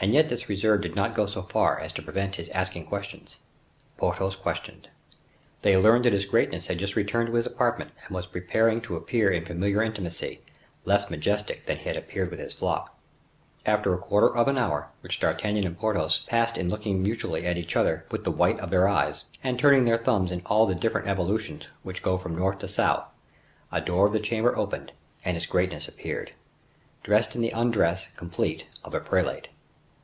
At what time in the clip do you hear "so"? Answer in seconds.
1.26-1.42